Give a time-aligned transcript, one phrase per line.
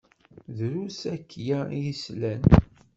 [0.57, 2.41] Drus akya i yeslan.